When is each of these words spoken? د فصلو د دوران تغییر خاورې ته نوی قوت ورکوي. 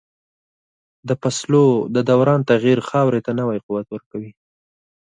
د 1.07 1.09
فصلو 1.21 1.65
د 1.95 1.97
دوران 2.09 2.39
تغییر 2.51 2.79
خاورې 2.89 3.19
ته 3.25 3.31
نوی 3.39 3.57
قوت 3.65 3.87
ورکوي. 3.91 4.31